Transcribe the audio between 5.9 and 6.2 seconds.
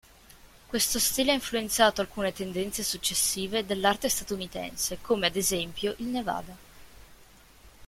il